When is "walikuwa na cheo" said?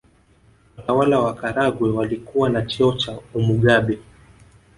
1.91-2.93